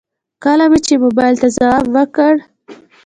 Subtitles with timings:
[0.43, 2.33] کله مې چې موبايل ته ځواب وکړ.